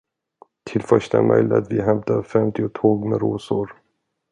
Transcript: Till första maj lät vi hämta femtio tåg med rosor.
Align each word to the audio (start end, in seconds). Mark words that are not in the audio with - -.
Till 0.65 0.81
första 0.81 1.21
maj 1.21 1.43
lät 1.43 1.71
vi 1.71 1.81
hämta 1.81 2.23
femtio 2.23 2.69
tåg 2.73 3.05
med 3.05 3.19
rosor. 3.21 3.81